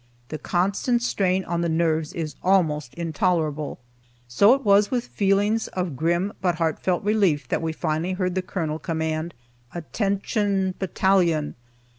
[0.29, 3.77] The constant strain on the nerves is almost intolerable.
[4.27, 8.33] So it was with feelings of grim but heart felt relief that we finally heard
[8.33, 9.35] the Colonel command,
[9.75, 11.53] "Attention, battalion!"